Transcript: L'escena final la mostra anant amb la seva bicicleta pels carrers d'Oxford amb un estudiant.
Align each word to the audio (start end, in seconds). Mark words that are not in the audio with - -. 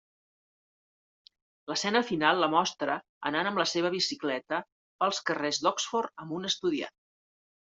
L'escena 1.71 2.01
final 2.07 2.41
la 2.43 2.49
mostra 2.53 2.95
anant 3.31 3.51
amb 3.51 3.61
la 3.63 3.67
seva 3.73 3.93
bicicleta 3.97 4.63
pels 5.05 5.23
carrers 5.29 5.61
d'Oxford 5.67 6.17
amb 6.27 6.37
un 6.41 6.51
estudiant. 6.53 6.99